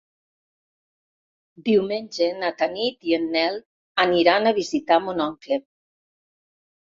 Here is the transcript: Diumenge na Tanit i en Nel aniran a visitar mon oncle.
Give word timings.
Diumenge 1.67 2.29
na 2.37 2.49
Tanit 2.61 3.05
i 3.11 3.13
en 3.19 3.27
Nel 3.35 3.59
aniran 4.07 4.49
a 4.49 4.55
visitar 4.61 4.99
mon 5.05 5.23
oncle. 5.29 5.61